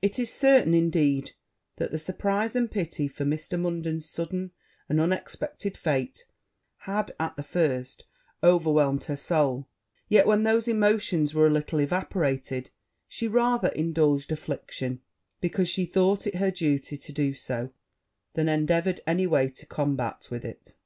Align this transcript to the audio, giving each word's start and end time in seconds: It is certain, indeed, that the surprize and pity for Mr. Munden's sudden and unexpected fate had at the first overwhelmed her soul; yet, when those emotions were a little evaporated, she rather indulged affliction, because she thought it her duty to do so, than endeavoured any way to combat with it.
It 0.00 0.20
is 0.20 0.32
certain, 0.32 0.72
indeed, 0.72 1.32
that 1.78 1.90
the 1.90 1.98
surprize 1.98 2.54
and 2.54 2.70
pity 2.70 3.08
for 3.08 3.24
Mr. 3.24 3.58
Munden's 3.58 4.08
sudden 4.08 4.52
and 4.88 5.00
unexpected 5.00 5.76
fate 5.76 6.26
had 6.82 7.10
at 7.18 7.34
the 7.34 7.42
first 7.42 8.04
overwhelmed 8.40 9.02
her 9.10 9.16
soul; 9.16 9.66
yet, 10.08 10.28
when 10.28 10.44
those 10.44 10.68
emotions 10.68 11.34
were 11.34 11.48
a 11.48 11.50
little 11.50 11.80
evaporated, 11.80 12.70
she 13.08 13.26
rather 13.26 13.70
indulged 13.70 14.30
affliction, 14.30 15.00
because 15.40 15.68
she 15.68 15.84
thought 15.86 16.24
it 16.28 16.36
her 16.36 16.52
duty 16.52 16.96
to 16.96 17.12
do 17.12 17.34
so, 17.34 17.72
than 18.34 18.48
endeavoured 18.48 19.00
any 19.08 19.26
way 19.26 19.48
to 19.50 19.66
combat 19.66 20.28
with 20.30 20.44
it. 20.44 20.76